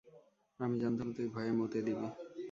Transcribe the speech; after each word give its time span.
আমি 0.59 0.75
জানতাম 0.79 1.07
তুই 1.15 1.27
ভয়ে 1.33 1.51
মুতে 1.57 1.79
দিবি। 1.85 2.07